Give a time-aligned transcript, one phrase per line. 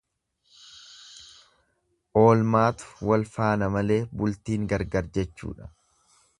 [2.23, 5.73] Oolmaatu wal faana malee bultiin gargari jechuudha.